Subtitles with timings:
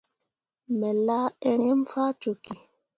[0.77, 2.53] Me laa eremme faa cokki.